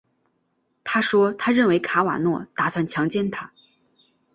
[0.83, 3.51] 她说她认为卡瓦诺打算强奸她。